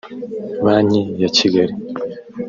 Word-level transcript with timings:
Banki 0.65 1.01
ya 1.21 1.29
Kigali 1.37 1.73